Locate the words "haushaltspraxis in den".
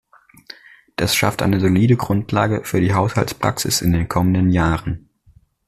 2.95-4.07